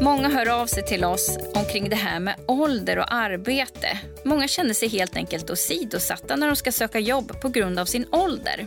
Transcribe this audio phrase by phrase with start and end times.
[0.00, 3.98] Många hör av sig till oss omkring det här med ålder och arbete.
[4.24, 8.06] Många känner sig helt enkelt åsidosatta när de ska söka jobb på grund av sin
[8.12, 8.66] ålder.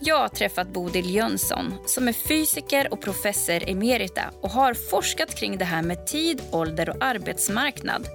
[0.00, 5.58] Jag har träffat Bodil Jönsson som är fysiker och professor emerita och har forskat kring
[5.58, 8.06] det här med tid, ålder och arbetsmarknad.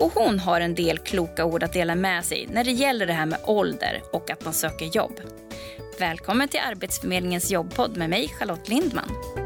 [0.00, 3.12] Och hon har en del kloka ord att dela med sig när det gäller det
[3.12, 5.20] här med ålder och att man söker jobb.
[5.98, 9.41] Välkommen till Arbetsförmedlingens jobbpodd med mig, Charlotte Lindman.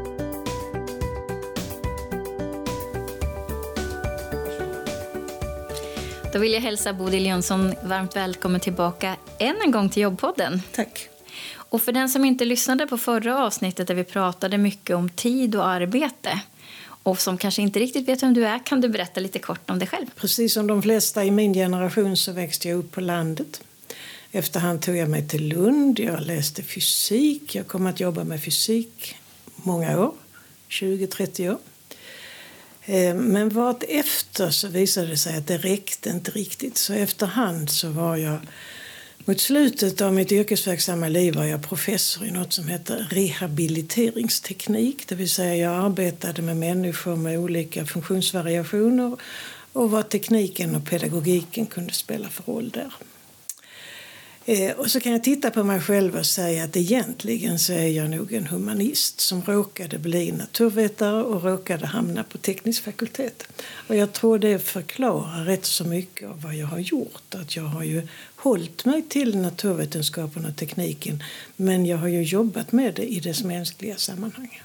[6.37, 10.61] Då vill jag hälsa Bodil Jönsson varmt välkommen tillbaka än en gång till Jobbpodden.
[10.71, 11.09] Tack.
[11.53, 15.55] Och för den som inte lyssnade på förra avsnittet där vi pratade mycket om tid
[15.55, 16.41] och arbete
[16.83, 19.79] och som kanske inte riktigt vet vem du är kan du berätta lite kort om
[19.79, 20.05] dig själv.
[20.15, 23.61] Precis som de flesta i min generation så växte jag upp på landet.
[24.31, 29.15] Efterhand tog jag mig till Lund, jag läste fysik, jag kom att jobba med fysik
[29.55, 30.13] många år,
[30.69, 31.57] 20-30 år.
[32.89, 36.77] Eh, men vart efter så visade det sig att det räckte inte riktigt.
[36.77, 38.39] Så efterhand så var jag
[39.25, 45.07] mot slutet av mitt yrkesverksamma liv var jag professor i något som heter rehabiliteringsteknik.
[45.07, 49.17] Det vill säga jag arbetade med människor med olika funktionsvariationer
[49.73, 52.93] och vad tekniken och pedagogiken kunde spela för roll där.
[54.49, 57.87] Eh, och så kan jag titta på mig själv och säga att egentligen så är
[57.87, 63.43] jag nog en humanist som råkade bli naturvetare och råkade hamna på teknisk fakultet.
[63.87, 67.35] Och jag tror det förklarar rätt så mycket av vad jag har gjort.
[67.35, 71.23] Att jag har ju hållit mig till naturvetenskapen och tekniken
[71.55, 74.61] men jag har ju jobbat med det i dess mänskliga sammanhang.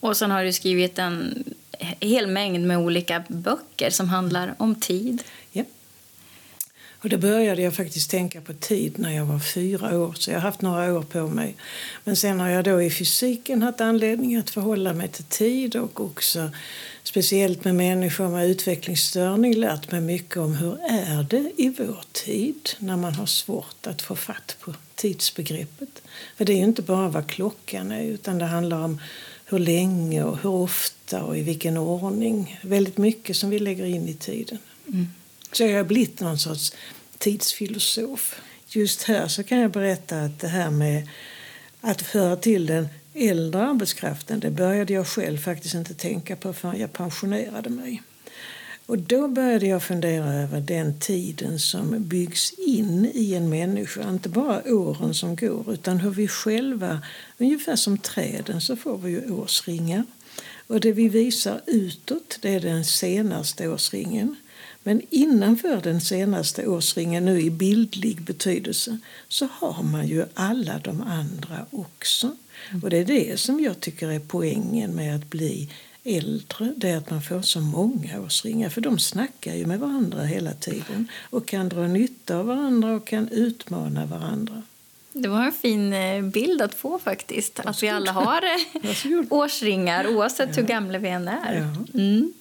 [0.00, 1.44] Och sen har du skrivit en
[2.00, 5.22] hel mängd med olika böcker som handlar om tid.
[7.06, 10.36] Och det började jag faktiskt tänka på tid när jag var fyra år, så jag
[10.36, 11.56] har haft några år på mig.
[12.04, 16.00] Men sen har jag då i fysiken haft anledning att förhålla mig till tid och
[16.00, 16.50] också
[17.02, 22.70] speciellt med människor med utvecklingsstörning lärt mig mycket om hur är det i vår tid
[22.78, 26.02] när man har svårt att få fatt på tidsbegreppet.
[26.36, 29.00] För det är ju inte bara vad klockan är utan det handlar om
[29.44, 32.60] hur länge och hur ofta och i vilken ordning.
[32.62, 34.58] Väldigt mycket som vi lägger in i tiden.
[34.86, 35.08] Mm.
[35.56, 36.72] Så jag har blivit någon sorts
[37.18, 38.40] tidsfilosof.
[38.68, 41.08] Just här så kan jag berätta att det här med
[41.80, 46.80] att föra till den äldre arbetskraften det började jag själv faktiskt inte tänka på förrän
[46.80, 48.02] jag pensionerade mig.
[48.86, 54.10] Och då började jag fundera över den tiden som byggs in i en människa.
[54.10, 57.02] Inte bara åren som går, utan hur vi själva,
[57.38, 60.04] ungefär som träden, så får vi ju årsringar.
[60.66, 64.36] Och det vi visar utåt, det är den senaste årsringen.
[64.86, 68.98] Men innanför den senaste årsringen, nu i bildlig betydelse,
[69.28, 72.26] så har man ju alla de andra också.
[72.70, 72.82] Mm.
[72.82, 75.70] Och det är det som jag tycker är poängen med att bli
[76.04, 76.72] äldre.
[76.76, 80.52] Det är att man får så många årsringar, för de snackar ju med varandra hela
[80.52, 84.62] tiden och kan dra nytta av varandra och kan utmana varandra.
[85.12, 87.60] Det var en fin eh, bild att få faktiskt.
[87.60, 90.62] Att vi alla har eh, årsringar oavsett ja.
[90.62, 91.54] hur gamla vi än är.
[91.54, 91.98] Ja.
[92.00, 92.32] Mm.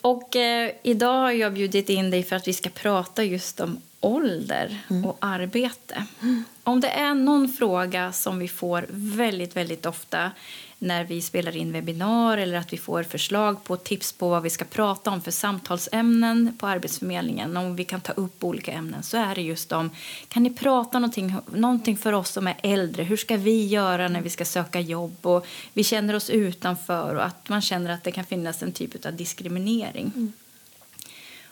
[0.00, 3.80] Och eh, idag har jag bjudit in dig för att vi ska prata just om
[4.00, 5.04] ålder mm.
[5.04, 6.04] och arbete.
[6.22, 6.44] Mm.
[6.64, 10.30] Om det är någon fråga som vi får väldigt, väldigt ofta
[10.78, 14.50] när vi spelar in webbinar eller att vi får förslag på tips på vad vi
[14.50, 19.16] ska prata om för samtalsämnen på Arbetsförmedlingen, om vi kan ta upp olika ämnen, så
[19.16, 19.90] är det just om
[20.28, 23.02] kan ni prata någonting, någonting för oss som är äldre?
[23.02, 27.24] Hur ska vi göra när vi ska söka jobb och vi känner oss utanför och
[27.24, 30.12] att man känner att det kan finnas en typ av diskriminering.
[30.14, 30.32] Mm.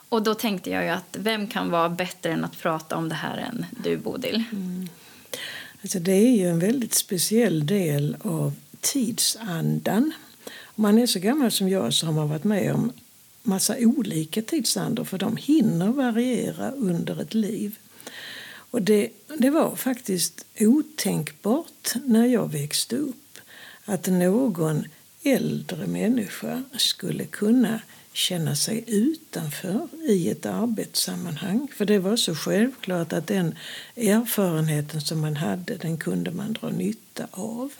[0.09, 3.15] Och då tänkte jag ju att vem kan vara bättre än att prata om det
[3.15, 4.43] här än du, Bodil?
[4.51, 4.89] Mm.
[5.81, 10.11] Alltså det är ju en väldigt speciell del av tidsandan.
[10.45, 12.91] Om man är så gammal som jag så har man varit med om
[13.43, 17.75] massa olika tidsandor för de hinner variera under ett liv.
[18.71, 23.39] Och det, det var faktiskt otänkbart när jag växte upp
[23.85, 24.87] att någon
[25.23, 27.79] äldre människa skulle kunna
[28.13, 31.67] känna sig utanför i ett arbetssammanhang.
[31.75, 33.55] För det var så självklart att den
[33.95, 37.73] erfarenheten som man hade den kunde man dra nytta av.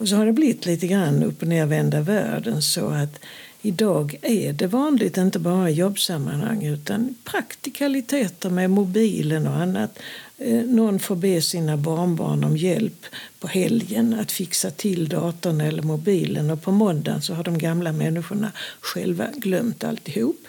[0.00, 3.20] Och så har det blivit lite grann upp och nervända världen så att
[3.62, 9.98] idag är det vanligt inte bara i jobbsammanhang utan praktikaliteter med mobilen och annat.
[10.38, 13.06] Eh, någon får be sina barnbarn om hjälp
[13.40, 17.92] på helgen att fixa till datorn eller mobilen och på måndagen så har de gamla
[17.92, 20.46] människorna själva glömt alltihop.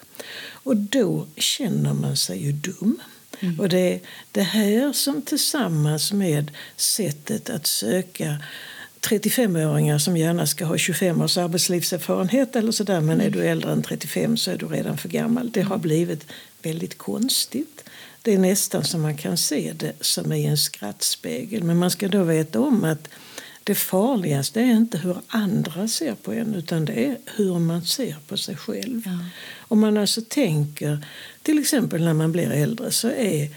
[0.63, 2.99] Och då känner man sig ju dum.
[3.39, 3.59] Mm.
[3.59, 3.99] Och det är
[4.31, 8.37] det här som tillsammans med sättet att söka
[9.01, 13.83] 35-åringar som gärna ska ha 25 års arbetslivserfarenhet eller sådär men är du äldre än
[13.83, 15.51] 35 så är du redan för gammal.
[15.51, 16.25] Det har blivit
[16.61, 17.83] väldigt konstigt.
[18.21, 21.63] Det är nästan som man kan se det som i en skrattspegel.
[21.63, 23.09] Men man ska då veta om att
[23.63, 28.15] det farligaste är inte hur andra ser på en utan det är hur man ser
[28.27, 29.01] på sig själv.
[29.05, 29.19] Ja.
[29.57, 31.05] Om man alltså tänker,
[31.41, 33.49] till exempel när man blir äldre så är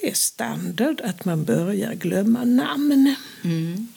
[0.00, 3.14] det standard att man börjar glömma namn.
[3.44, 3.88] Mm.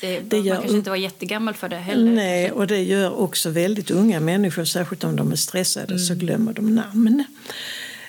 [0.00, 2.12] Det, det gör, man kanske inte var jättegammal för det heller.
[2.12, 5.98] Nej, och det gör också väldigt unga människor, särskilt om de är stressade, mm.
[5.98, 7.24] så glömmer de namn.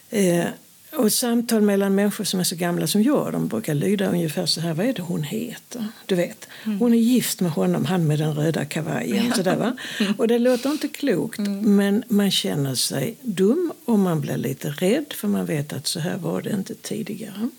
[0.10, 0.46] Eh,
[0.92, 4.62] och samtal mellan människor som är så gamla som jag de brukar lyda ungefär så
[4.62, 4.74] här.
[4.74, 5.88] Vad är det hon heter?
[6.06, 6.80] Du vet, mm.
[6.80, 9.26] hon är gift med honom, han med den röda kavajen.
[9.30, 9.36] Ja.
[9.36, 9.74] Sådär, va?
[10.18, 11.76] Och det låter inte klokt, mm.
[11.76, 16.00] men man känner sig dum och man blir lite rädd för man vet att så
[16.00, 17.50] här var det inte tidigare.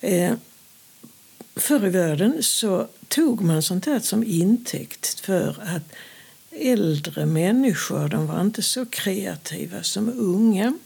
[0.00, 0.32] Eh,
[1.60, 5.92] förr i världen så tog man sånt här som intäkt för att
[6.50, 10.78] äldre människor de var inte så kreativa som unga.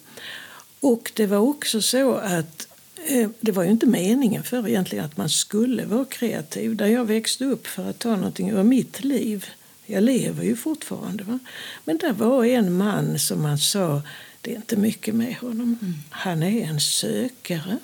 [0.80, 2.68] Och det var också så att
[3.06, 6.76] eh, det var ju inte meningen för egentligen att man skulle vara kreativ.
[6.76, 9.46] Där jag växte upp, för att ta någonting ur mitt liv,
[9.86, 11.38] jag lever ju fortfarande, va?
[11.84, 14.02] men där var en man som man sa,
[14.40, 15.78] det är inte mycket med honom.
[15.82, 15.94] Mm.
[16.10, 17.78] Han är en sökare.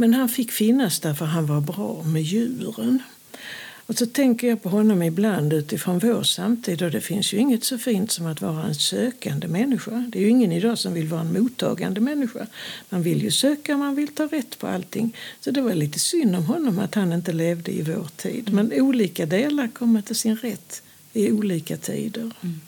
[0.00, 3.02] Men han fick finnas där för han var bra med djuren.
[3.86, 7.64] Och så tänker jag på honom ibland utifrån vår samtid och det finns ju inget
[7.64, 10.04] så fint som att vara en sökande människa.
[10.08, 12.46] Det är ju ingen idag som vill vara en mottagande människa.
[12.88, 15.16] Man vill ju söka, man vill ta rätt på allting.
[15.40, 18.52] Så det var lite synd om honom att han inte levde i vår tid.
[18.52, 20.82] Men olika delar kommer till sin rätt
[21.12, 22.30] i olika tider.
[22.40, 22.60] Mm.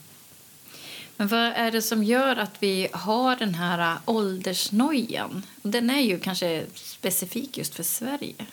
[1.17, 5.45] Men vad är det som gör att vi har den här åldersnojan?
[5.61, 8.45] Den är ju kanske specifik just för Sverige.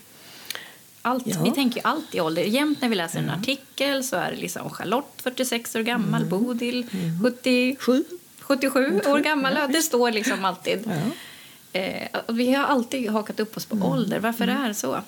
[1.02, 1.42] Allt, ja.
[1.42, 2.42] Vi tänker ju alltid ålder.
[2.42, 6.28] Jämt när vi läser en artikel så är det liksom Charlotte, 46 år gammal, mm.
[6.28, 7.22] Bodil, mm.
[7.22, 8.04] 77,
[8.40, 9.54] 77 år gammal.
[9.56, 10.84] Ja, det står liksom alltid.
[10.86, 11.80] Ja.
[11.80, 13.88] Eh, vi har alltid hakat upp oss på mm.
[13.88, 14.18] ålder.
[14.18, 14.62] Varför mm.
[14.64, 15.00] är det så?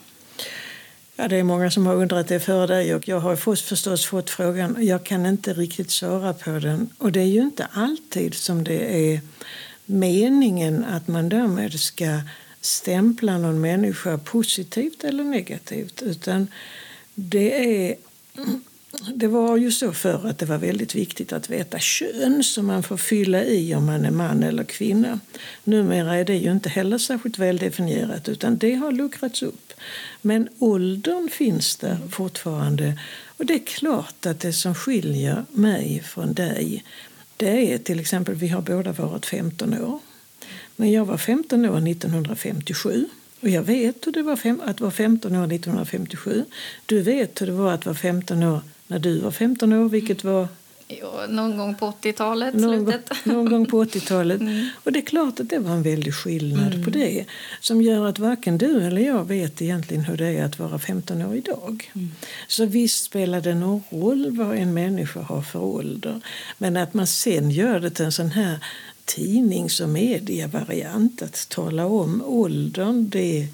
[1.22, 4.30] Ja, det är många som har undrat det före dig och jag har förstås fått
[4.30, 4.76] frågan.
[4.80, 6.90] Jag kan inte riktigt svara på den.
[6.98, 9.20] Och det är ju inte alltid som det är
[9.86, 12.20] meningen att man därmed ska
[12.60, 16.02] stämpla någon människa positivt eller negativt.
[16.02, 16.46] Utan
[17.14, 17.96] det är...
[19.14, 22.82] Det var ju så för att det var väldigt viktigt att veta kön som man
[22.82, 25.20] får fylla i om man är man eller kvinna.
[25.64, 29.72] Numera är det ju inte heller särskilt väldefinierat utan det har luckrats upp.
[30.22, 32.98] Men åldern finns där fortfarande
[33.36, 36.84] och det är klart att det som skiljer mig från dig
[37.36, 39.98] det är till exempel vi har båda varit 15 år.
[40.76, 43.08] Men jag var 15 år 1957
[43.40, 46.44] och jag vet hur det var att vara 15 år 1957.
[46.86, 48.60] Du vet hur det var att vara 15 år
[48.92, 50.48] när du var 15 år, vilket var
[51.00, 52.92] Ja, någon gång på 80-talet, någon,
[53.24, 54.40] någon gång på 80-talet.
[54.40, 54.68] Mm.
[54.84, 56.84] Och det är klart att det var en väldig skillnad mm.
[56.84, 57.24] på det.
[57.60, 61.22] Som gör att varken du eller jag vet egentligen hur det är att vara 15
[61.22, 61.90] år idag.
[61.94, 62.10] Mm.
[62.48, 66.20] Så visst spelar det någon roll vad en människa har för ålder.
[66.58, 68.58] Men att man sen gör det till en sån här
[69.04, 73.08] tidnings och medievariant att tala om åldern.
[73.08, 73.48] Det,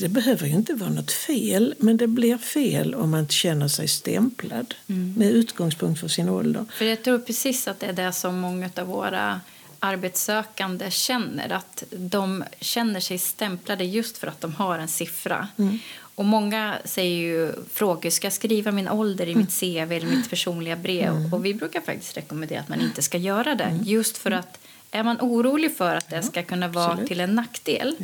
[0.00, 3.88] det behöver ju inte vara något fel, men det blir fel om man känner sig
[3.88, 5.14] stämplad mm.
[5.16, 6.64] med utgångspunkt för sin ålder.
[6.72, 9.40] För Jag tror precis att det är det som många av våra
[9.80, 11.52] arbetssökande känner.
[11.52, 15.48] Att de känner sig stämplade just för att de har en siffra.
[15.58, 15.78] Mm.
[16.14, 20.30] Och Många säger ju frågor, ska jag skriva min ålder i mitt CV eller mitt
[20.30, 21.16] personliga brev?
[21.16, 21.34] Mm.
[21.34, 23.64] Och Vi brukar faktiskt rekommendera att man inte ska göra det.
[23.64, 23.84] Mm.
[23.84, 24.58] Just för att
[24.90, 27.08] är man orolig för att det ska kunna vara Absolut.
[27.08, 27.96] till en nackdel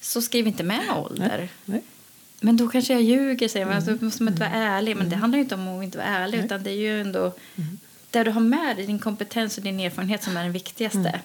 [0.00, 1.38] så skriv inte med ålder.
[1.38, 1.50] Nej.
[1.64, 1.82] Nej.
[2.40, 3.74] Men då kanske jag ljuger, säger man.
[3.74, 4.04] Alltså, mm.
[4.04, 4.72] måste man inte vara mm.
[4.72, 4.96] ärlig.
[4.96, 5.20] Men det mm.
[5.20, 6.38] handlar inte om att inte vara ärlig.
[6.38, 7.20] Utan det är ju ändå
[7.56, 7.78] mm.
[8.10, 11.20] där du har med dig din kompetens och din erfarenhet som är den viktigaste.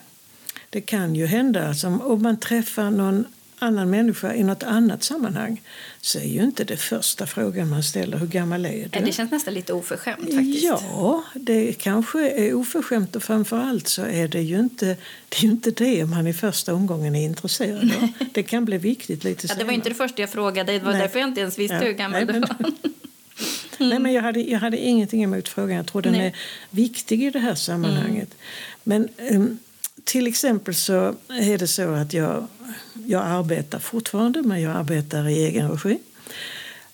[0.69, 3.25] Det kan ju hända, alltså, om man träffar någon
[3.63, 5.61] annan människa i något annat sammanhang
[6.01, 8.99] så är ju inte det första frågan man ställer hur gammal är du?
[9.05, 10.63] Det känns nästan lite oförskämt faktiskt.
[10.63, 14.85] Ja, det kanske är oförskämt och framförallt så är det ju inte
[15.29, 18.09] det, är ju inte det man i första omgången är intresserad av.
[18.33, 19.59] Det kan bli viktigt lite senare.
[19.59, 21.01] Ja, det var inte det första jag frågade, det var Nej.
[21.01, 21.81] därför jag inte ens visste ja.
[21.81, 22.55] hur gammal Nej, du var.
[22.59, 22.73] Mm.
[23.89, 25.77] Nej, men jag hade, jag hade ingenting emot frågan.
[25.77, 26.27] Jag tror den Nej.
[26.27, 26.33] är
[26.69, 28.35] viktig i det här sammanhanget.
[28.85, 29.07] Mm.
[29.17, 29.59] Men um,
[30.03, 32.47] till exempel så är det så att jag
[33.05, 35.99] jag arbetar fortfarande, men jag arbetar i egen regi.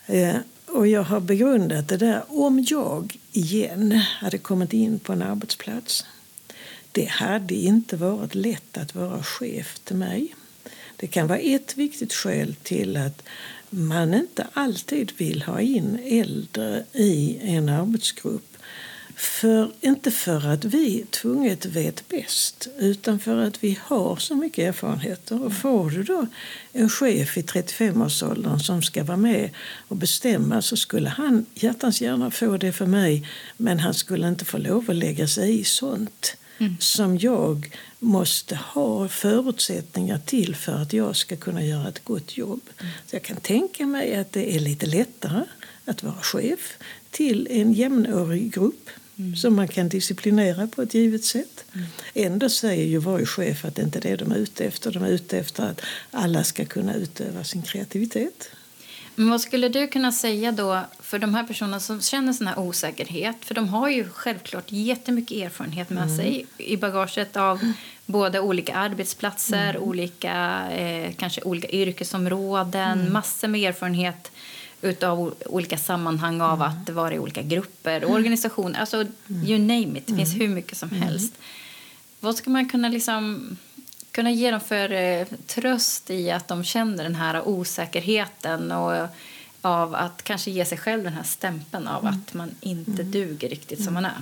[0.05, 0.35] Eh,
[0.67, 2.23] och jag har begrundat det där.
[2.27, 6.05] Om jag igen hade kommit in på en arbetsplats
[6.91, 10.35] det hade inte varit lätt att vara chef till mig.
[10.95, 13.23] Det kan vara ett viktigt skäl till att
[13.69, 18.48] man inte alltid vill ha in äldre i en arbetsgrupp.
[19.19, 24.67] För, inte för att vi tvunget vet bäst, utan för att vi har så mycket
[24.67, 25.43] erfarenheter.
[25.43, 26.27] Och får du då
[26.73, 29.49] en chef i 35-årsåldern som ska vara med
[29.87, 34.45] och bestämma så skulle han hjärtans gärna få det för mig men han skulle inte
[34.45, 36.77] få lov att lägga sig i sånt mm.
[36.79, 42.61] som jag måste ha förutsättningar till för att jag ska kunna göra ett gott jobb.
[42.79, 42.91] Mm.
[43.05, 45.43] Så jag kan tänka mig att det är lite lättare
[45.85, 46.77] att vara chef
[47.11, 49.35] till en jämnårig grupp mm.
[49.35, 51.65] som man kan disciplinera på ett givet sätt.
[51.73, 51.87] Mm.
[52.13, 54.91] Ändå säger ju varje chef att det inte är det de är ute efter.
[54.91, 58.49] De är ute efter att alla ska kunna utöva sin kreativitet.
[59.15, 62.59] Men vad skulle du kunna säga då för de här personerna som känner sån här
[62.59, 63.35] osäkerhet?
[63.41, 66.17] För de har ju självklart jättemycket erfarenhet med mm.
[66.17, 67.73] sig i bagaget av
[68.05, 69.81] både olika arbetsplatser, mm.
[69.81, 73.13] olika, eh, kanske olika yrkesområden, mm.
[73.13, 74.31] massor med erfarenhet
[74.81, 76.67] utav olika sammanhang av mm.
[76.67, 78.79] att vara i olika grupper och organisationer.
[78.79, 79.43] Alltså, mm.
[79.43, 80.07] you name it.
[80.07, 80.47] Det finns mm.
[80.47, 81.33] hur mycket som helst.
[82.19, 83.57] Vad ska man kunna liksom
[84.11, 89.07] kunna ge dem för eh, tröst i att de känner den här osäkerheten och
[89.61, 92.13] av att kanske ge sig själv den här stämpeln av mm.
[92.13, 93.11] att man inte mm.
[93.11, 94.21] duger riktigt som man är?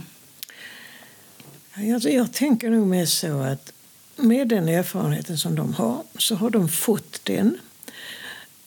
[1.93, 3.73] Alltså jag tänker nog mer så att
[4.15, 7.57] med den erfarenheten som de har så har de fått den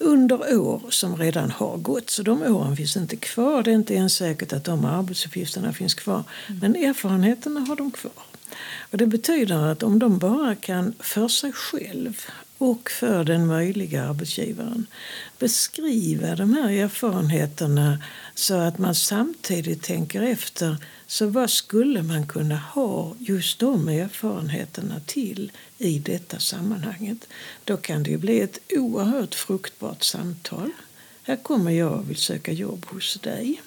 [0.01, 2.11] under år som redan har gått.
[2.11, 3.63] Så de åren finns inte kvar.
[3.63, 6.25] Det är inte ens säkert att de arbetsuppgifterna finns kvar.
[6.61, 8.13] Men erfarenheterna har de kvar.
[8.91, 12.27] Och det betyder att om de bara kan för sig själv
[12.61, 14.87] och för den möjliga arbetsgivaren
[15.39, 18.03] beskriva de här erfarenheterna
[18.35, 20.77] så att man samtidigt tänker efter
[21.07, 27.29] så vad skulle man kunna ha just de erfarenheterna till i detta sammanhanget?
[27.65, 30.71] Då kan det ju bli ett oerhört fruktbart samtal.
[31.23, 33.61] Här kommer jag och vill söka jobb hos dig.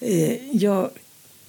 [0.00, 0.90] Eh, jag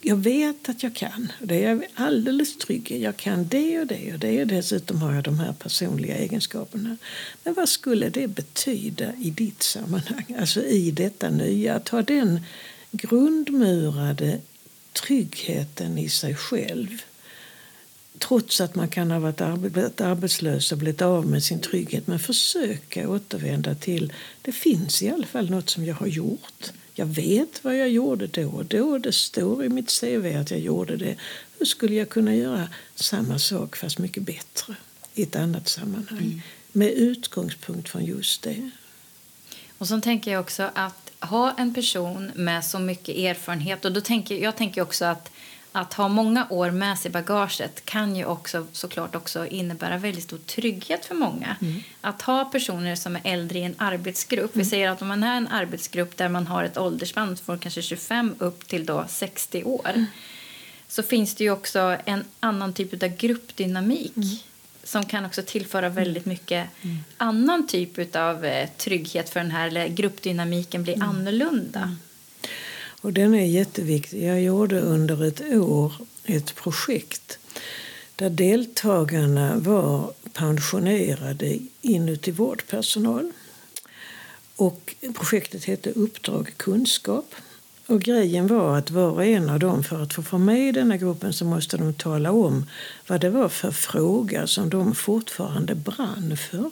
[0.08, 1.32] jag vet att jag kan.
[1.40, 3.04] Det är jag alldeles trygg i.
[3.04, 4.42] Jag kan det och det och det.
[4.42, 6.98] Och dessutom har jag de här personliga egenskaperna.
[7.44, 10.36] Men vad skulle det betyda i ditt sammanhang?
[10.40, 11.76] Alltså i detta nya.
[11.76, 12.42] Att ha den
[12.92, 14.40] grundmurade
[14.94, 17.02] tryggheten i sig själv
[18.20, 19.42] trots att man kan ha varit
[20.02, 22.08] arbetslös och blivit av med sin trygghet.
[22.08, 26.72] Men försöka återvända till det finns i alla fall något som jag har gjort.
[26.94, 28.98] Jag vet vad jag gjorde då och då.
[28.98, 31.16] Det står i mitt CV att jag gjorde det.
[31.60, 34.76] Hur skulle jag kunna göra samma sak fast mycket bättre
[35.14, 36.18] i ett annat sammanhang?
[36.18, 36.42] Mm.
[36.72, 38.70] Med utgångspunkt från just det.
[39.78, 44.02] Och så tänker jag också att ha en person med så mycket erfarenhet och då
[44.02, 45.32] tänker jag tänker också att
[45.76, 50.24] att ha många år med sig i bagaget kan ju också såklart också innebära väldigt
[50.24, 51.56] stor trygghet för många.
[51.62, 51.84] Mm.
[52.02, 54.56] Att ha personer som är äldre i en arbetsgrupp.
[54.56, 54.64] Mm.
[54.64, 57.82] Vi säger att om man är en arbetsgrupp där man har ett åldersspann från kanske
[57.82, 60.06] 25 upp till då 60 år mm.
[60.88, 64.30] så finns det ju också en annan typ av gruppdynamik mm.
[64.84, 65.96] som kan också tillföra mm.
[65.96, 66.98] väldigt mycket mm.
[67.18, 71.96] annan typ av eh, trygghet för den här eller gruppdynamiken blir annorlunda.
[73.06, 74.24] Och den är jätteviktig.
[74.24, 75.94] Jag gjorde under ett år
[76.24, 77.40] ett projekt
[78.16, 83.32] där deltagarna var pensionerade inuti vårdpersonal.
[84.56, 87.36] Och projektet hette Uppdrag kunskap.
[87.88, 90.72] Och grejen var att var och en av dem, för att få vara med i
[90.72, 92.66] denna gruppen så måste de tala om
[93.08, 96.72] vad det var för fråga som de fortfarande brann för.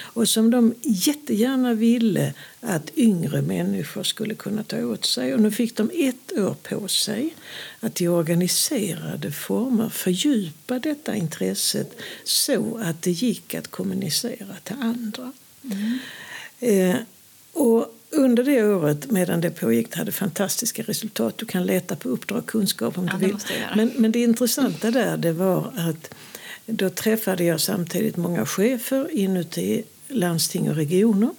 [0.00, 5.34] Och som de jättegärna ville att yngre människor skulle kunna ta åt sig.
[5.34, 7.34] Och nu fick de ett år på sig
[7.80, 15.32] att i organiserade former fördjupa detta intresset så att det gick att kommunicera till andra.
[15.62, 15.98] Mm.
[16.60, 16.96] Eh,
[17.52, 21.38] och under det året medan det pågick hade fantastiska resultat.
[21.38, 23.36] Du kan leta på Uppdrag kunskap om ja, du vill.
[23.76, 26.14] Men, men det intressanta där det var att
[26.66, 31.30] då träffade jag samtidigt många chefer inuti landsting och regioner.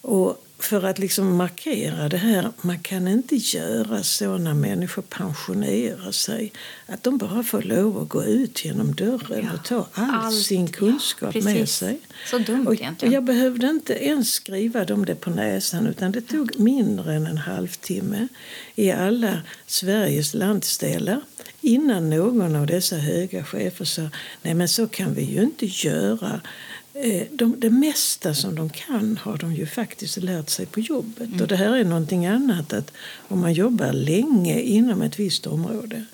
[0.00, 6.12] Och för att liksom markera det här, man kan inte göra så när människor pensionerar
[6.12, 6.52] sig
[6.86, 10.42] att de bara får lov att gå ut genom dörren ja, och ta all allt,
[10.42, 12.00] sin kunskap ja, med sig.
[12.26, 13.14] Så dumt och, egentligen.
[13.14, 17.38] Jag behövde inte ens skriva dem det på näsan utan det tog mindre än en
[17.38, 18.28] halvtimme
[18.74, 21.20] i alla Sveriges landsdelar
[21.60, 24.02] innan någon av dessa höga chefer sa
[24.42, 26.40] nej men så kan vi ju inte göra
[27.30, 31.28] de, det mesta som de kan har de ju faktiskt lärt sig på jobbet.
[31.28, 31.40] Mm.
[31.40, 32.72] Och det här är någonting annat.
[32.72, 32.92] att
[33.28, 36.04] Om man jobbar länge inom ett visst område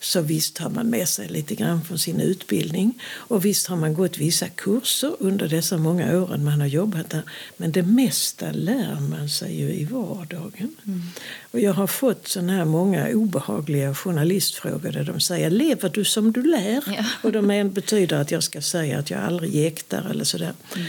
[0.00, 3.94] så visst har man med sig lite grann från sin utbildning och visst har man
[3.94, 7.22] gått vissa kurser under dessa många åren man har jobbat där.
[7.56, 10.74] Men det mesta lär man sig ju i vardagen.
[10.86, 11.02] Mm.
[11.50, 16.32] Och jag har fått såna här många obehagliga journalistfrågor där de säger lever du som
[16.32, 16.82] du lär?
[16.86, 17.04] Ja.
[17.22, 20.52] Och de betyder att jag ska säga att jag aldrig jäktar eller sådär.
[20.76, 20.86] Mm.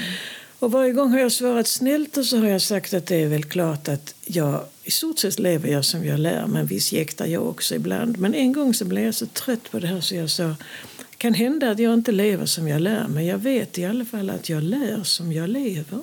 [0.62, 3.28] Och varje gång har jag svarat snällt och så har jag sagt att det är
[3.28, 7.26] väl klart att jag i stort sett lever jag som jag lär, men visst jäktar
[7.26, 8.20] jag också ibland.
[8.20, 10.56] Men en gång så blev jag så trött på det här så jag sa
[11.18, 14.30] kan hända att jag inte lever som jag lär, men jag vet i alla fall
[14.30, 16.00] att jag lär som jag lever.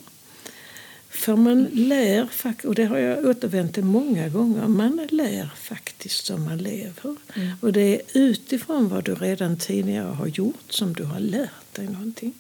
[1.08, 2.28] För man lär,
[2.64, 7.16] och det har jag återvänt till många gånger, man lär faktiskt som man lever.
[7.34, 7.50] Mm.
[7.60, 11.86] Och det är utifrån vad du redan tidigare har gjort som du har lärt dig
[11.86, 12.34] någonting.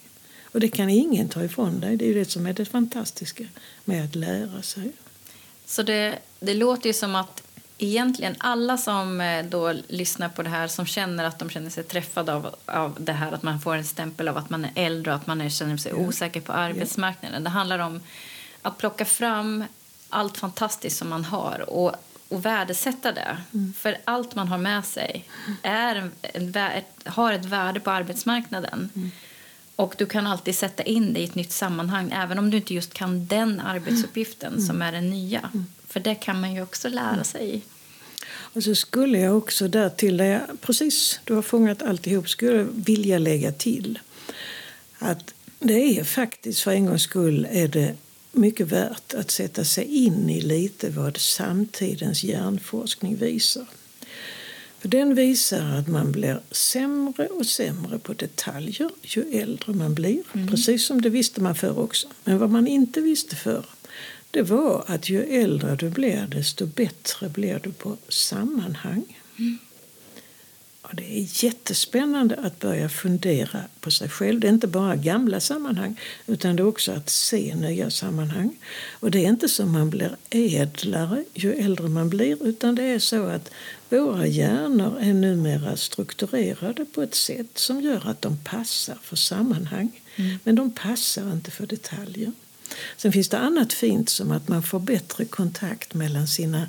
[0.58, 1.96] Och det kan ingen ta ifrån dig.
[1.96, 3.44] Det är det som är det fantastiska
[3.84, 4.92] med att lära sig.
[5.66, 7.42] Så det, det låter ju som att
[7.78, 11.84] egentligen alla som eh, då lyssnar på det här som känner att de känner sig
[11.84, 15.12] träffade av, av det här att man får en stämpel av att man är äldre
[15.12, 15.98] och att man känner sig ja.
[15.98, 17.44] osäker på arbetsmarknaden.
[17.44, 18.00] Det handlar om
[18.62, 19.64] att plocka fram
[20.08, 21.92] allt fantastiskt som man har och,
[22.28, 23.36] och värdesätta det.
[23.54, 23.72] Mm.
[23.78, 25.28] För allt man har med sig
[25.62, 28.90] är en, har ett värde på arbetsmarknaden.
[28.96, 29.10] Mm.
[29.78, 32.74] Och du kan alltid sätta in det i ett nytt sammanhang även om du inte
[32.74, 34.66] just kan den arbetsuppgiften mm.
[34.66, 35.50] som är den nya.
[35.54, 35.66] Mm.
[35.86, 37.24] För det kan man ju också lära mm.
[37.24, 37.62] sig.
[38.26, 43.18] Och så skulle jag också där till, jag, precis, du har fångat alltihop, skulle vilja
[43.18, 43.98] lägga till
[44.98, 47.94] att det är faktiskt för en gångs skull är det
[48.32, 53.66] mycket värt att sätta sig in i lite vad samtidens hjärnforskning visar.
[54.80, 60.22] För den visar att man blir sämre och sämre på detaljer ju äldre man blir.
[60.32, 60.48] Mm.
[60.48, 62.08] Precis som det visste man förr också.
[62.24, 63.64] Men vad man inte visste förr
[64.30, 69.16] det var att ju äldre du blir desto bättre blir du på sammanhang.
[69.38, 69.58] Mm.
[70.82, 74.40] Och det är jättespännande att börja fundera på sig själv.
[74.40, 78.58] Det är inte bara gamla sammanhang utan det är också att se nya sammanhang.
[78.90, 82.98] Och det är inte så man blir ädlare ju äldre man blir utan det är
[82.98, 83.50] så att
[83.88, 90.00] våra hjärnor är numera strukturerade på ett sätt som gör att de passar för sammanhang.
[90.16, 90.38] Mm.
[90.44, 92.32] Men de passar inte för detaljer.
[92.96, 96.66] Sen finns det annat fint som att man får bättre kontakt mellan sina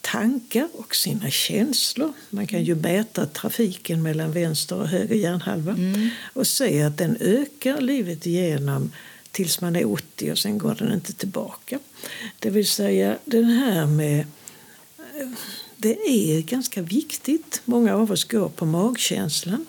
[0.00, 2.12] tankar och sina känslor.
[2.30, 6.10] Man kan ju mäta trafiken mellan vänster och höger hjärnhalva mm.
[6.32, 8.92] och se att den ökar livet igenom
[9.30, 11.78] tills man är 80 och sen går den inte tillbaka.
[12.38, 14.26] Det vill säga den här med
[15.82, 19.66] det är ganska viktigt, många av oss går på magkänslan,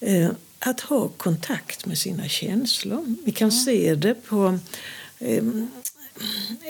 [0.00, 3.14] eh, att ha kontakt med sina känslor.
[3.24, 4.58] Vi kan se det på
[5.18, 5.44] eh,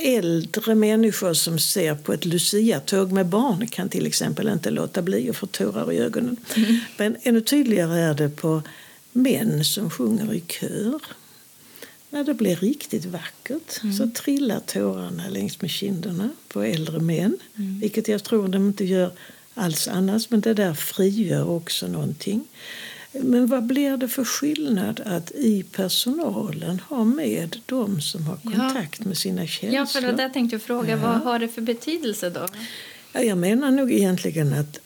[0.05, 5.31] äldre människor som ser på ett Lucia-tåg med barn kan till exempel inte låta bli
[5.31, 6.37] att få tårar i ögonen.
[6.57, 6.79] Mm.
[6.97, 8.63] Men ännu tydligare är det på
[9.13, 11.01] män som sjunger i kör.
[12.11, 13.95] När det blir riktigt vackert mm.
[13.95, 17.39] så trillar tårarna längs med kinderna på äldre män.
[17.57, 17.81] Mm.
[17.81, 19.11] Vilket jag tror de inte gör
[19.55, 22.45] alls annars, men det där frigör också någonting.
[23.13, 29.01] Men vad blir det för skillnad att i personalen ha med de som har kontakt
[29.01, 29.07] ja.
[29.09, 29.75] med sina känslor?
[29.75, 30.91] Ja, för det tänkte jag fråga.
[30.91, 30.97] Ja.
[30.97, 32.47] Vad har det för betydelse då?
[33.13, 34.81] Ja, jag menar nog egentligen att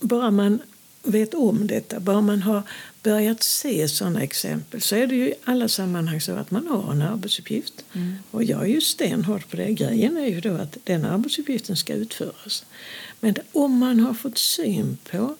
[0.00, 0.58] bara man
[1.02, 2.62] vet om detta, bara man har
[3.02, 6.92] börjat se sådana exempel så är det ju i alla sammanhang så att man har
[6.92, 7.84] en arbetsuppgift.
[7.92, 8.14] Mm.
[8.30, 9.72] Och jag är ju stenhård på det.
[9.72, 12.64] Grejen är ju då att den arbetsuppgiften ska utföras.
[13.20, 15.36] Men om man har fått syn på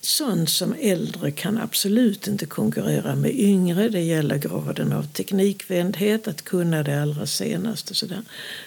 [0.00, 3.88] sånt som äldre kan absolut inte konkurrera med yngre.
[3.88, 7.94] Det gäller graden av teknikvändhet, att kunna det allra senaste.
[7.94, 8.22] Sådär.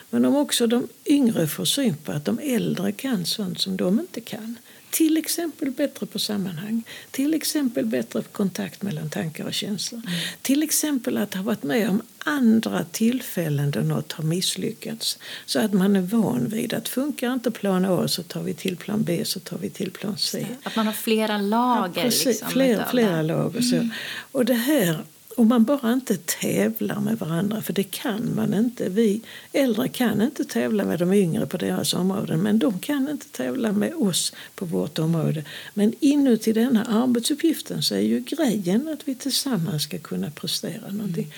[0.09, 3.99] Men om också de yngre får syn på att de äldre kan sånt som de
[3.99, 4.55] inte kan
[4.89, 10.01] till exempel bättre på sammanhang, till exempel bättre kontakt mellan tankar och känslor.
[10.07, 10.19] Mm.
[10.41, 15.17] Till exempel att ha varit med om andra tillfällen då något har misslyckats.
[15.45, 18.77] Så att man är van vid att funkar inte plan A så tar vi till
[18.77, 20.47] plan B så tar vi till plan C.
[20.63, 21.91] Att man har flera lager.
[21.95, 23.61] Ja, precis, liksom, flera, flera lager.
[23.61, 23.75] Så.
[23.75, 23.89] Mm.
[24.31, 25.03] Och det här
[25.39, 28.89] om man bara inte tävlar med varandra, för det kan man inte.
[28.89, 29.21] Vi
[29.53, 33.71] äldre kan inte tävla med de yngre på deras områden, men de kan inte tävla
[33.71, 35.43] med oss på vårt område.
[35.73, 41.33] Men inuti denna arbetsuppgiften så är ju grejen att vi tillsammans ska kunna prestera någonting.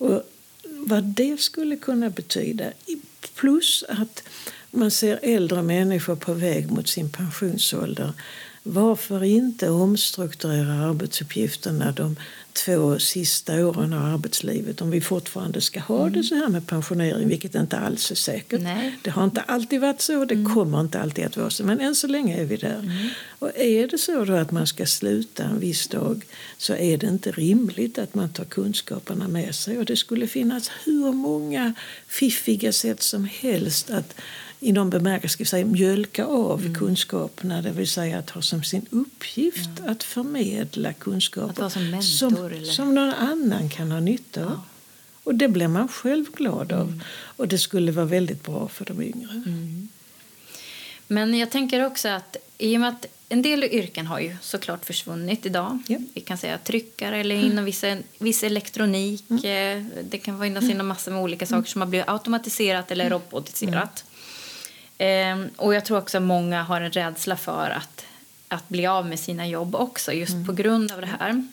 [0.00, 0.12] Mm.
[0.12, 0.22] Och
[0.62, 2.64] vad det skulle kunna betyda,
[3.34, 4.22] plus att
[4.70, 8.12] man ser äldre människor på väg mot sin pensionsålder
[8.68, 12.16] Varför inte omstrukturera arbetsuppgifterna de
[12.52, 16.12] två sista åren av arbetslivet om vi fortfarande ska ha mm.
[16.12, 18.60] det så här med pensionering, vilket inte alls är säkert.
[18.60, 18.98] Nej.
[19.02, 20.54] Det har inte alltid varit så, det mm.
[20.54, 22.78] kommer inte alltid att vara så, men än så länge är vi där.
[22.78, 23.08] Mm.
[23.38, 26.24] Och är det så då att man ska sluta en viss dag
[26.58, 29.78] så är det inte rimligt att man tar kunskaperna med sig.
[29.78, 31.74] Och det skulle finnas hur många
[32.06, 34.14] fiffiga sätt som helst att
[34.66, 36.74] i någon bemärkelse säga, mjölka av mm.
[36.74, 37.62] kunskaperna.
[37.62, 39.90] Det vill säga att ha som sin uppgift ja.
[39.90, 44.50] att förmedla kunskaper att som, som, som, någon annan kan ha nytta av.
[44.50, 44.62] Ja.
[45.24, 46.88] Och det blir man själv glad av.
[46.88, 47.00] Mm.
[47.10, 49.42] Och det skulle vara väldigt bra för de yngre.
[49.46, 49.88] Mm.
[51.06, 54.84] Men jag tänker också att i och med att en del yrken har ju såklart
[54.84, 55.78] försvunnit idag.
[55.86, 55.98] Ja.
[56.14, 59.24] Vi kan säga tryckare eller inom vissa, viss elektronik.
[59.30, 59.44] Mm.
[59.44, 63.18] Eh, det kan vara inom massor med olika saker som har blivit automatiserat eller mm.
[63.18, 64.04] robotiserat.
[64.98, 68.04] Eh, och jag tror också att många har en rädsla för att,
[68.48, 70.46] att bli av med sina jobb också, just mm.
[70.46, 71.46] på grund av det här.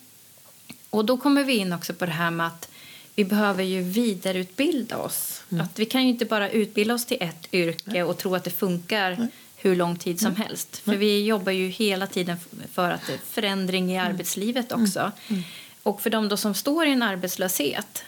[0.89, 2.69] Och då kommer vi in också på det här med att
[3.15, 5.43] vi behöver ju vidareutbilda oss.
[5.51, 5.63] Mm.
[5.63, 8.03] Att vi kan ju inte bara utbilda oss till ett yrke Nej.
[8.03, 9.27] och tro att det funkar Nej.
[9.55, 10.47] hur lång tid som Nej.
[10.47, 10.77] helst.
[10.77, 12.37] För vi jobbar ju hela tiden
[12.73, 14.07] för att förändring i mm.
[14.07, 14.99] arbetslivet också.
[14.99, 15.13] Mm.
[15.27, 15.43] mm.
[15.83, 18.03] Och för de som står i en arbetslöshet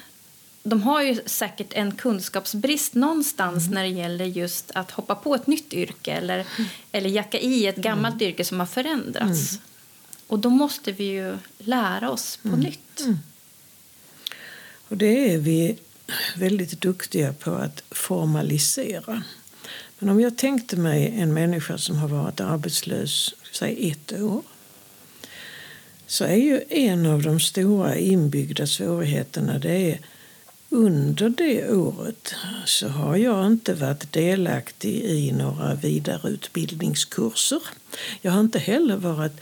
[0.68, 3.74] de har ju säkert en kunskapsbrist någonstans mm.
[3.74, 6.70] när det gäller just att hoppa på ett nytt yrke eller, mm.
[6.92, 8.28] eller jacka i ett gammalt mm.
[8.28, 9.52] yrke som har förändrats.
[9.52, 9.62] Mm.
[10.28, 12.60] Och då måste vi ju lära oss på mm.
[12.60, 13.00] nytt.
[13.00, 13.18] Mm.
[14.88, 15.78] Och det är vi
[16.36, 19.24] väldigt duktiga på att formalisera.
[20.00, 24.42] Men om jag tänkte mig en människa som har varit arbetslös säg ett år
[26.08, 30.00] så är ju en av de stora inbyggda svårigheterna det är
[30.76, 32.36] under det året
[32.66, 37.62] så har jag inte varit delaktig i några vidareutbildningskurser.
[38.22, 39.42] Jag har inte heller varit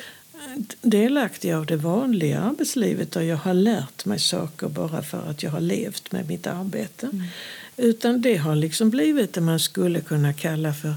[0.82, 5.52] delaktig av det vanliga arbetslivet där jag har lärt mig saker bara för att jag
[5.52, 7.10] har levt med mitt arbete.
[7.14, 7.28] Mm.
[7.78, 10.94] Utan det har liksom blivit det man skulle kunna kalla för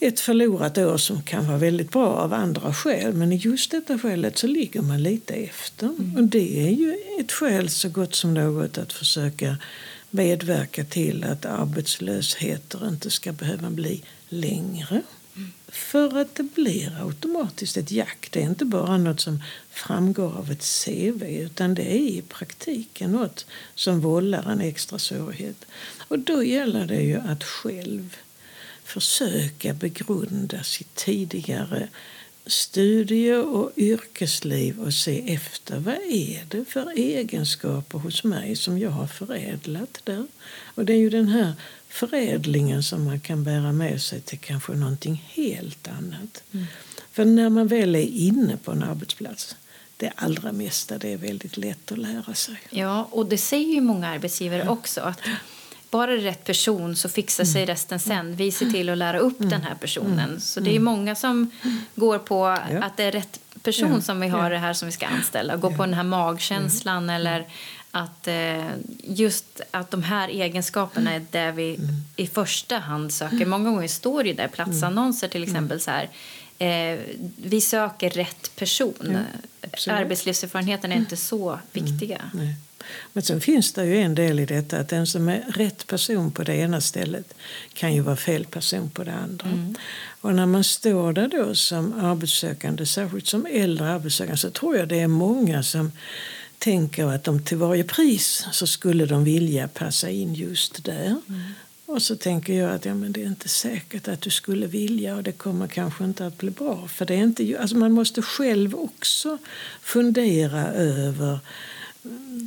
[0.00, 3.12] ett förlorat år som kan vara väldigt bra av andra skäl.
[3.12, 5.86] Men i just detta skälet så ligger man lite efter.
[5.86, 6.16] Mm.
[6.16, 9.56] Och det är ju ett skäl så gott som något att försöka
[10.10, 15.02] medverka till att arbetslösheter inte ska behöva bli längre.
[15.36, 15.52] Mm.
[15.68, 18.28] För att det blir automatiskt ett jack.
[18.30, 23.12] Det är inte bara något som framgår av ett CV utan det är i praktiken
[23.12, 25.64] något som vållar en extra svårighet.
[26.08, 28.16] Och då gäller det ju att själv
[28.84, 31.88] försöka begrunda sitt tidigare
[32.46, 38.90] studie och yrkesliv och se efter vad är det för egenskaper hos mig som jag
[38.90, 40.26] har förädlat där.
[40.74, 41.52] Och det är ju den här
[41.88, 46.42] förädlingen som man kan bära med sig till kanske någonting helt annat.
[46.52, 46.66] Mm.
[47.12, 49.56] För när man väl är inne på en arbetsplats
[49.96, 52.56] det allra mesta det är väldigt lätt att lära sig.
[52.70, 55.00] Ja, och det säger ju många arbetsgivare också.
[55.00, 55.20] att
[55.94, 57.66] bara rätt person så fixar sig mm.
[57.66, 58.36] resten sen.
[58.36, 59.50] Vi ser till att lära upp mm.
[59.50, 60.28] den här personen.
[60.28, 60.40] Mm.
[60.40, 61.50] Så det är många som
[61.94, 65.06] går på att det är rätt person som vi har det här som vi ska
[65.06, 65.56] anställa.
[65.56, 67.46] Gå på den här magkänslan eller
[67.90, 68.64] att eh,
[69.02, 71.78] just att de här egenskaperna är det vi
[72.16, 73.46] i första hand söker.
[73.46, 76.08] Många gånger står det där platsannonser till exempel så här
[76.58, 76.98] eh,
[77.36, 79.18] vi söker rätt person.
[79.86, 82.20] Ja, Arbetslivserfarenheten är inte så viktiga.
[82.34, 82.46] Mm,
[83.12, 86.30] men sen finns det ju en del i detta att den som är rätt person
[86.30, 87.34] på det ena stället
[87.72, 89.48] kan ju vara fel person på det andra.
[89.48, 89.74] Mm.
[90.20, 94.88] Och när man står där då som arbetssökande, särskilt som äldre arbetssökande, så tror jag
[94.88, 95.92] det är många som
[96.58, 101.06] tänker att de till varje pris så skulle de vilja passa in just där.
[101.06, 101.42] Mm.
[101.86, 105.16] Och så tänker jag att ja, men det är inte säkert att du skulle vilja
[105.16, 106.88] och det kommer kanske inte att bli bra.
[106.88, 109.38] För det är inte, alltså man måste själv också
[109.82, 111.38] fundera över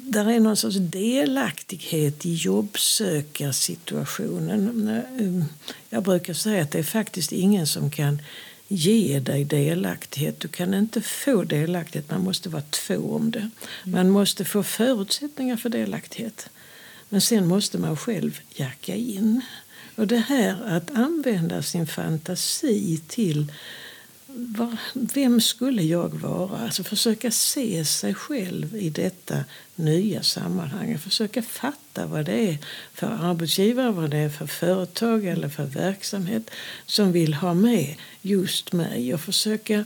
[0.04, 4.88] där är någon sorts delaktighet i jobbsökarsituationen.
[4.88, 5.44] Eh,
[5.90, 8.22] jag brukar säga att det är faktiskt ingen som kan
[8.68, 10.40] ge dig delaktighet.
[10.40, 13.50] Du kan inte få delaktighet, man måste vara två om det.
[13.84, 16.50] Man måste få förutsättningar för delaktighet.
[17.10, 19.42] Men sen måste man själv jacka in.
[19.96, 23.52] Och det här att använda sin fantasi till
[24.94, 26.60] vem skulle jag vara?
[26.60, 29.44] Alltså försöka se sig själv i detta
[29.76, 30.98] nya sammanhang.
[31.00, 32.58] Försöka fatta vad det är
[32.94, 36.50] för arbetsgivare, vad det är för företag eller för verksamhet
[36.86, 39.14] som vill ha med just mig.
[39.14, 39.86] Och försöka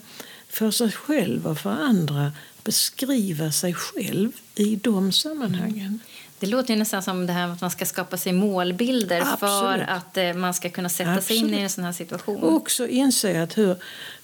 [0.49, 2.31] för sig själv och för andra
[2.63, 5.99] beskriva sig själv i de sammanhangen.
[6.41, 9.39] Det låter ju nästan som det här att man ska skapa sig målbilder Absolut.
[9.39, 11.25] för att eh, man ska kunna sätta Absolut.
[11.25, 12.43] sig in i en sån här situation.
[12.43, 13.75] Och också inse att hur,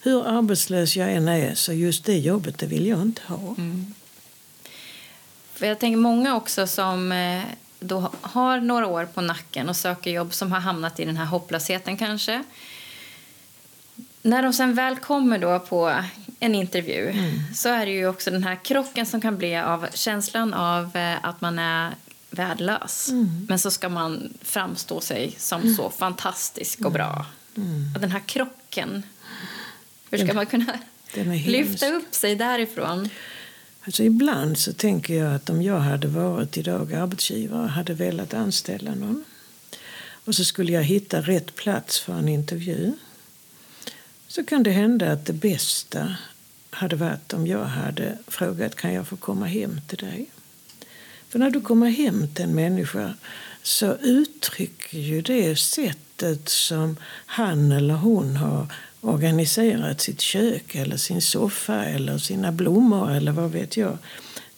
[0.02, 3.56] hur arbetslös jag än är så just det jobbet det vill jag inte ha.
[3.58, 3.94] Mm.
[5.54, 7.42] För jag tänker många också som eh,
[7.80, 11.26] då har några år på nacken och söker jobb som har hamnat i den här
[11.26, 12.44] hopplösheten kanske.
[14.22, 16.04] När de sen väl kommer då på
[16.40, 17.54] en intervju mm.
[17.56, 21.16] så är det ju också den här krocken som kan bli av känslan av eh,
[21.22, 21.92] att man är
[22.38, 23.10] värdelös.
[23.10, 23.46] Mm.
[23.50, 25.76] Men så ska man framstå sig som mm.
[25.76, 27.26] så fantastisk och bra.
[27.56, 27.70] Mm.
[27.70, 28.02] mm.
[28.02, 29.04] Den här krocken,
[30.10, 30.80] hur ska man kunna
[31.46, 33.10] lyfta upp sig därifrån?
[33.86, 38.34] Alltså ibland så tänker jag att om jag hade varit idag arbetsgivare och hade velat
[38.34, 39.24] anställa någon
[40.26, 42.94] och så skulle jag hitta rätt plats för en intervju
[44.28, 46.16] så kan det hända att det bästa
[46.70, 50.30] hade varit om jag hade frågat kan jag få komma hem till dig.
[51.30, 53.14] För när du kommer hem till en människa
[53.64, 61.22] så uttrycker ju det sättet som han eller hon har organiserat sitt kök eller sin
[61.22, 63.98] soffa eller sina blommor eller vad vet jag.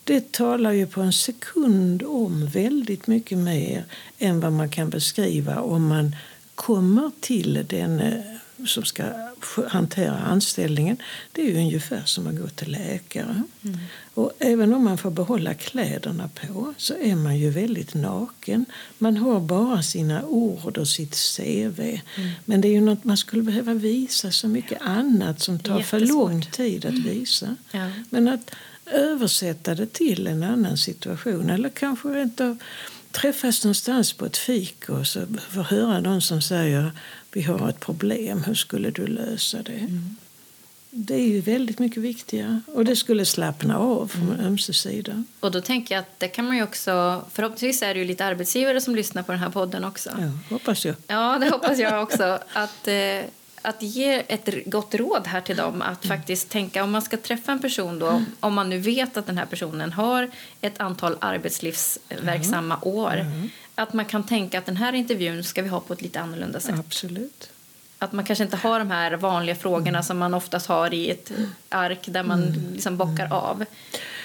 [0.04, 3.86] Det talar ju på en sekund om väldigt mycket mer
[4.20, 6.16] än vad man kan beskriva om man
[6.56, 8.20] kommer till den eh,
[8.66, 9.04] som ska
[9.68, 10.98] hantera anställningen.
[11.32, 13.44] Det är ju ungefär som att gå till läkare.
[13.64, 13.78] Mm.
[14.14, 18.66] Och även om man får behålla kläderna på så är man ju väldigt naken.
[18.98, 21.80] Man har bara sina ord och sitt CV.
[21.80, 22.30] Mm.
[22.46, 26.00] Men det är ju något man skulle behöva visa så mycket annat som tar för
[26.00, 27.04] lång tid att mm.
[27.04, 27.56] visa.
[27.72, 27.92] Ja.
[28.10, 28.52] Men att
[28.92, 32.58] översätta det till en annan situation eller kanske rent av
[33.12, 36.92] träffas någonstans på ett fik och så får höra någon som säger
[37.32, 39.72] vi har ett problem, hur skulle du lösa det?
[39.72, 40.16] Mm.
[40.92, 44.46] Det är ju väldigt mycket viktigare och det skulle slappna av från mm.
[44.46, 45.24] ömse sidor.
[45.40, 48.26] Och då tänker jag att det kan man ju också, förhoppningsvis är det ju lite
[48.26, 50.10] arbetsgivare som lyssnar på den här podden också.
[50.10, 50.96] Ja, hoppas jag.
[51.08, 52.40] Ja, det hoppas jag också.
[52.54, 53.22] Att, eh,
[53.62, 56.18] att ge ett gott råd här till dem att mm.
[56.18, 58.26] faktiskt tänka om man ska träffa en person då, mm.
[58.40, 62.88] om man nu vet att den här personen har ett antal arbetslivsverksamma mm.
[62.88, 63.50] år, mm.
[63.76, 66.60] att man kan tänka att den här intervjun ska vi ha på ett lite annorlunda
[66.60, 66.76] sätt.
[66.80, 67.50] Absolut.
[68.02, 70.04] Att man kanske inte har de här vanliga frågorna mm.
[70.04, 71.32] som man oftast har i ett
[71.70, 72.74] ark där man mm.
[72.74, 73.66] liksom bockar av.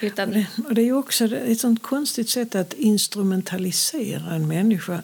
[0.01, 0.47] Utan...
[0.65, 5.03] Och det är också ett sånt konstigt sätt att instrumentalisera en människa.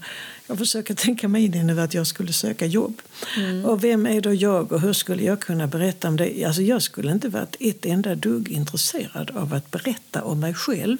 [0.50, 3.02] Jag försöker tänka mig in nu att jag skulle söka jobb.
[3.36, 3.64] Mm.
[3.64, 6.44] Och vem är då jag och hur skulle jag kunna berätta om det?
[6.44, 10.96] Alltså jag skulle inte varit ett enda dugg intresserad av att berätta om mig själv.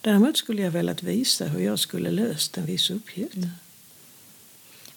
[0.00, 3.34] Däremot skulle jag velat visa hur jag skulle löst en viss uppgift.
[3.34, 3.48] Mm.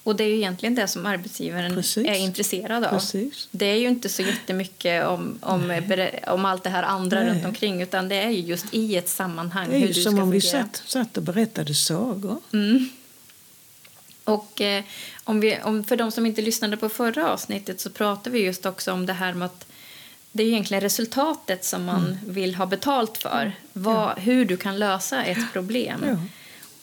[0.03, 2.07] Och det är ju egentligen det som arbetsgivaren Precis.
[2.07, 2.89] är intresserad av.
[2.89, 3.47] Precis.
[3.51, 5.81] Det är ju inte så jättemycket om, om,
[6.27, 7.29] om allt det här andra Nej.
[7.29, 9.69] runt omkring utan det är ju just i ett sammanhang.
[9.69, 12.41] Det är ju du som om vi satt, satt och berättade sagor.
[12.53, 12.89] Mm.
[14.27, 14.83] Och eh,
[15.23, 18.65] om vi, om, för de som inte lyssnade på förra avsnittet så pratade vi just
[18.65, 19.65] också om det här med att
[20.31, 22.17] det är egentligen resultatet som man mm.
[22.33, 23.41] vill ha betalt för.
[23.41, 23.51] Mm.
[23.73, 24.13] Vad, ja.
[24.17, 26.05] Hur du kan lösa ett problem.
[26.07, 26.17] Ja.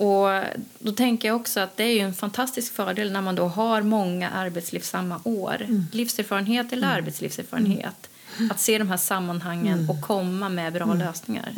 [0.06, 0.44] Och
[0.78, 4.30] då tänker jag också att det är en fantastisk fördel när man då har många
[4.30, 5.56] arbetslivsamma år.
[5.62, 5.86] Mm.
[5.92, 6.96] Livserfarenhet eller mm.
[6.96, 8.10] arbetslivserfarenhet.
[8.38, 8.50] Mm.
[8.50, 9.90] Att se de här sammanhangen mm.
[9.90, 11.52] och komma med bra lösningar.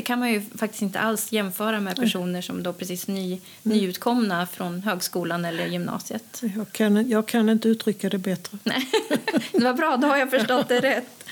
[0.00, 0.04] Mm.
[0.04, 4.46] Det kan man ju faktiskt inte alls jämföra med personer som då precis ny, nyutkomna
[4.46, 6.42] från högskolan eller gymnasiet.
[6.56, 8.58] Jag kan, jag kan inte uttrycka det bättre.
[8.64, 8.88] Nej,
[9.52, 11.24] det var bra, då har jag förstått det rätt.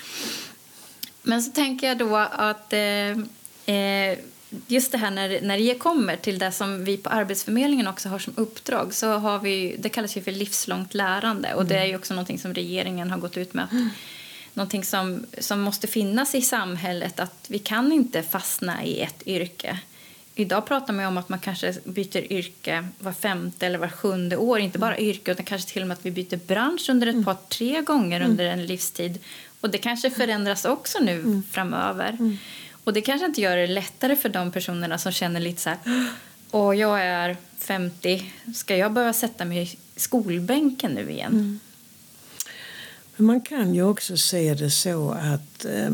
[1.23, 3.11] Men så tänker jag då att eh,
[3.75, 4.19] eh,
[4.67, 8.19] just det här när, när det kommer till det som vi på Arbetsförmedlingen också har
[8.19, 11.69] som uppdrag så har vi, det kallas ju för livslångt lärande och mm.
[11.69, 13.91] det är ju också någonting som regeringen har gått ut med mm.
[14.55, 19.79] Någonting som, som måste finnas i samhället att vi kan inte fastna i ett yrke.
[20.35, 24.59] Idag pratar man om att man kanske byter yrke var femte eller var sjunde år.
[24.59, 27.25] Inte bara yrke, utan kanske till och med att vi byter bransch under ett mm.
[27.25, 29.19] par, tre gånger under en livstid.
[29.61, 31.43] Och det kanske förändras också nu mm.
[31.51, 32.09] framöver.
[32.09, 32.39] Mm.
[32.85, 35.79] Och det kanske inte gör det lättare för de personerna som känner lite så här,
[36.51, 41.61] och jag är 50, ska jag behöva sätta mig i skolbänken nu igen?
[43.19, 45.91] Men man kan ju också se det så att eh,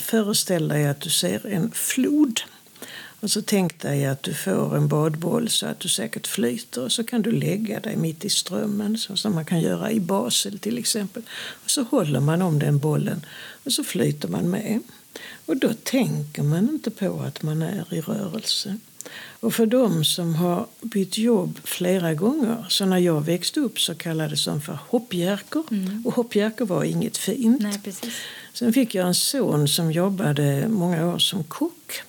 [0.00, 2.40] föreställ dig att du ser en flod.
[3.20, 6.92] Och så tänk dig att du får en badboll så att du säkert flyter och
[6.92, 10.58] så kan du lägga dig mitt i strömmen så som man kan göra i Basel
[10.58, 11.22] till exempel.
[11.64, 13.26] Och så håller man om den bollen
[13.64, 14.80] och så flyter man med.
[15.46, 18.78] Och då tänker man inte på att man är i rörelse.
[19.46, 23.94] Och för de som har bytt jobb flera gånger, så när jag växte upp så
[23.94, 25.64] kallades de för hoppjerkor.
[25.70, 26.02] Mm.
[26.06, 27.62] Och hoppjerkor var inget fint.
[27.62, 28.14] Nej, precis.
[28.52, 32.02] Sen fick jag en son som jobbade många år som kock.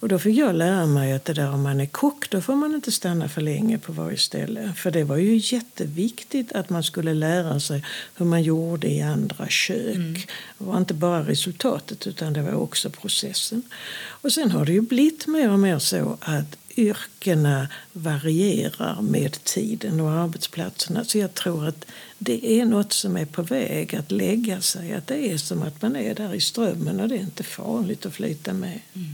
[0.00, 2.54] Och då fick jag lära mig att det där om man är kock då får
[2.54, 4.72] man inte stanna för länge på varje ställe.
[4.76, 7.84] För det var ju jätteviktigt att man skulle lära sig
[8.16, 9.96] hur man gjorde i andra kök.
[9.96, 10.14] Mm.
[10.58, 13.62] Det var inte bara resultatet utan det var också processen.
[13.98, 20.00] Och sen har det ju blivit mer och mer så att yrkena varierar med tiden
[20.00, 21.04] och arbetsplatserna.
[21.04, 21.86] Så jag tror att
[22.18, 24.92] det är något som är på väg att lägga sig.
[24.92, 28.06] Att det är som att man är där i strömmen och det är inte farligt
[28.06, 28.80] att flyta med.
[28.94, 29.08] Mm.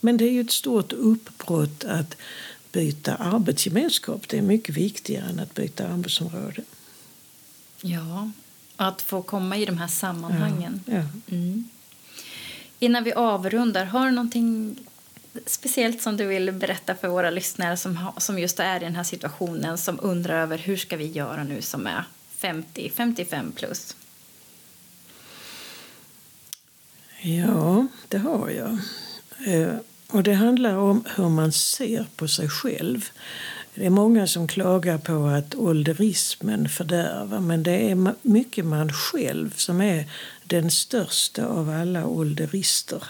[0.00, 2.16] Men det är ju ett stort uppbrott att
[2.72, 4.28] byta arbetsgemenskap.
[4.28, 6.62] Det är mycket viktigare än att byta arbetsområde.
[7.80, 8.30] Ja,
[8.76, 10.80] att få komma i de här sammanhangen.
[10.86, 11.04] Ja, ja.
[11.36, 11.68] Mm.
[12.78, 14.76] Innan vi avrundar, har du någonting
[15.46, 19.04] speciellt som du vill berätta för våra lyssnare som, som just är i den här
[19.04, 22.04] situationen som undrar över hur ska vi göra nu som är
[22.40, 23.96] 50-55 plus?
[27.20, 28.78] Ja, det har jag.
[30.12, 33.10] Och det handlar om hur man ser på sig själv.
[33.74, 39.54] Det är många som klagar på att ålderismen fördärvar men det är mycket man själv
[39.56, 40.04] som är
[40.44, 43.02] den största av alla ålderister.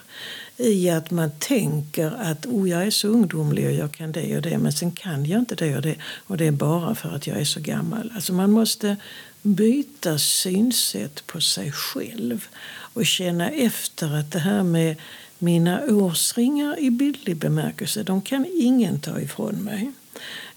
[0.57, 4.43] I att man tänker att oh, jag är så ungdomlig och jag kan det och
[4.43, 7.27] det men sen kan jag inte det och det och det är bara för att
[7.27, 8.13] jag är så gammal.
[8.15, 8.97] Alltså man måste
[9.43, 12.47] byta synsätt på sig själv
[12.95, 14.97] och känna efter att det här med
[15.41, 19.93] mina årsringar i bildlig bemärkelse, de kan ingen ta ifrån mig.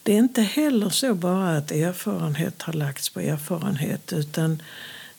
[0.04, 4.62] Det är inte heller så bara att erfarenhet har lagts på erfarenhet utan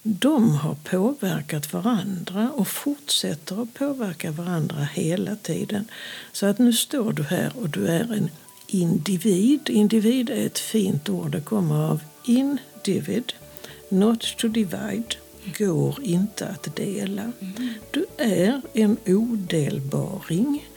[0.03, 5.89] de har påverkat varandra och fortsätter att påverka varandra hela tiden.
[6.33, 8.31] Så att nu står du här och du är en
[8.67, 9.69] individ.
[9.71, 13.33] Individ är ett fint ord, det kommer av individ,
[13.89, 15.17] not to divide
[15.59, 17.33] går inte att dela.
[17.91, 20.69] Du är en odelbaring.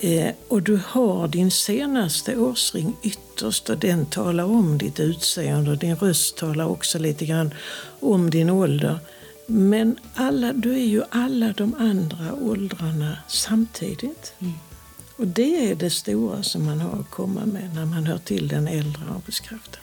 [0.00, 5.78] Eh, och du har din senaste årsring ytterst och den talar om ditt utseende och
[5.78, 7.54] din röst talar också lite grann
[8.00, 8.98] om din ålder.
[9.46, 14.32] Men alla, du är ju alla de andra åldrarna samtidigt.
[14.38, 14.52] Mm.
[15.16, 18.48] Och det är det stora som man har att komma med när man hör till
[18.48, 19.80] den äldre arbetskraften.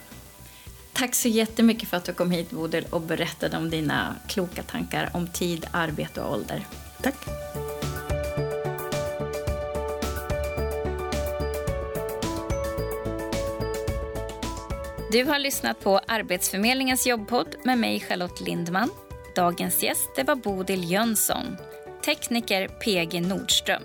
[0.97, 5.09] Tack så jättemycket för att du kom hit Bodil och berättade om dina kloka tankar
[5.13, 6.65] om tid, arbete och ålder.
[7.01, 7.15] Tack.
[15.11, 18.89] Du har lyssnat på Arbetsförmedlingens jobbpodd med mig Charlotte Lindman.
[19.35, 21.57] Dagens gäst det var Bodil Jönsson,
[22.05, 23.83] tekniker PG Nordström.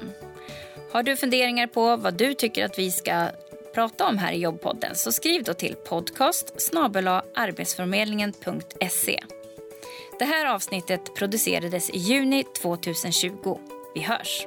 [0.92, 3.29] Har du funderingar på vad du tycker att vi ska
[3.75, 6.61] prata om här i jobbpodden så skriv då till podcast
[7.35, 9.21] arbetsförmedlingen.se.
[10.19, 13.59] Det här avsnittet producerades i juni 2020.
[13.95, 14.47] Vi hörs!